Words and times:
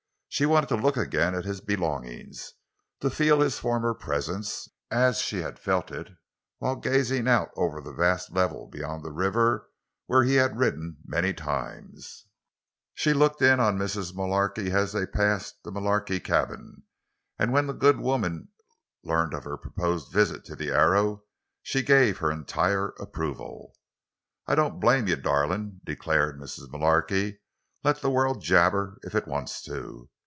She 0.33 0.45
wanted 0.45 0.69
to 0.69 0.75
look 0.77 0.95
again 0.95 1.35
at 1.35 1.43
his 1.43 1.59
belongings, 1.59 2.53
to 3.01 3.09
feel 3.09 3.41
his 3.41 3.59
former 3.59 3.93
presence—as 3.93 5.19
she 5.19 5.41
had 5.41 5.59
felt 5.59 5.91
it 5.91 6.07
while 6.57 6.77
gazing 6.77 7.27
out 7.27 7.49
over 7.57 7.81
the 7.81 7.91
vast 7.91 8.31
level 8.31 8.69
beyond 8.69 9.03
the 9.03 9.11
river, 9.11 9.69
where 10.05 10.23
he 10.23 10.35
had 10.35 10.57
ridden 10.57 10.99
many 11.03 11.33
times. 11.33 12.27
She 12.95 13.11
looked 13.13 13.41
in 13.41 13.59
on 13.59 13.77
Mrs. 13.77 14.15
Mullarky 14.15 14.71
as 14.71 14.93
they 14.93 15.05
passed 15.05 15.55
the 15.65 15.71
Mullarky 15.71 16.21
cabin, 16.23 16.83
and 17.37 17.51
when 17.51 17.67
the 17.67 17.73
good 17.73 17.99
woman 17.99 18.47
learned 19.03 19.33
of 19.33 19.43
her 19.43 19.57
proposed 19.57 20.13
visit 20.13 20.45
to 20.45 20.55
the 20.55 20.71
Arrow, 20.71 21.25
she 21.61 21.83
gave 21.83 22.19
her 22.19 22.31
entire 22.31 22.93
approval. 23.01 23.73
"I 24.47 24.55
don't 24.55 24.79
blame 24.79 25.07
you, 25.07 25.17
darlin'," 25.17 25.81
declared 25.83 26.39
Mrs. 26.39 26.71
Mullarky. 26.71 27.39
"Let 27.83 27.99
the 27.99 28.09
world 28.09 28.41
jabber—if 28.41 29.13
it 29.13 29.27
wants 29.27 29.61
to. 29.63 30.09